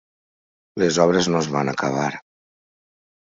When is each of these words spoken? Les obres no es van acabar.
Les 0.83 0.97
obres 1.03 1.29
no 1.33 1.41
es 1.41 1.49
van 1.57 1.69
acabar. 1.75 2.09